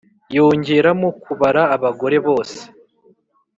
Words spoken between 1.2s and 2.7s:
kubara abagore bose